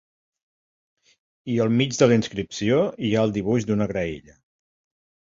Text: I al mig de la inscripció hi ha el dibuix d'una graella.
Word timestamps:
I 1.55 1.57
al 1.65 1.69
mig 1.81 1.99
de 1.99 2.07
la 2.11 2.17
inscripció 2.19 2.79
hi 3.09 3.11
ha 3.17 3.25
el 3.29 3.33
dibuix 3.35 3.67
d'una 3.67 3.87
graella. 3.93 4.35